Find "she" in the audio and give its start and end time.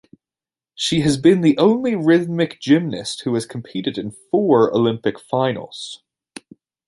0.73-1.01